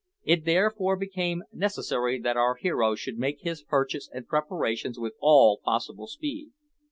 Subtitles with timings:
[0.23, 5.59] It therefore became necessary that our hero should make his purchases and preparations with all
[5.63, 6.53] possible speed.